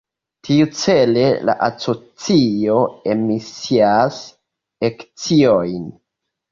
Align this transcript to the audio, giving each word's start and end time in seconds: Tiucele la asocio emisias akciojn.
Tiucele 0.47 1.25
la 1.49 1.55
asocio 1.67 2.81
emisias 3.15 4.21
akciojn. 4.93 5.91